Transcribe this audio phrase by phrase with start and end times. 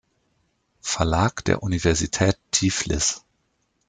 [0.81, 3.23] Verlag der Universität Tiflis.